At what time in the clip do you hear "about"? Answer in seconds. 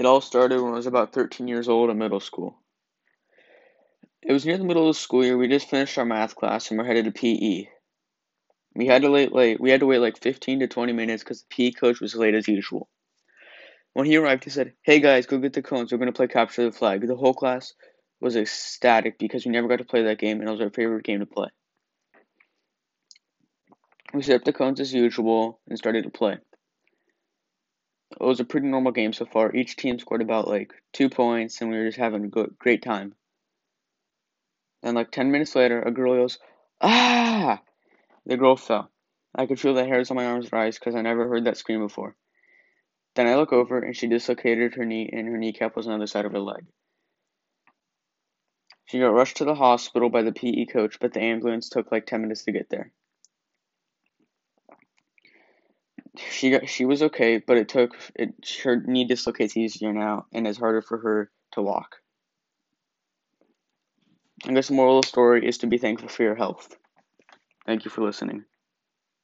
0.86-1.12, 30.22-30.48